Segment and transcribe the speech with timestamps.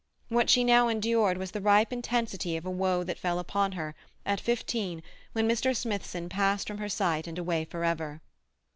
[0.29, 3.93] What she now endured was the ripe intensity of a woe that fell upon her,
[4.25, 5.75] at fifteen, when Mr.
[5.77, 8.19] Smithson passed from her sight and away for ever.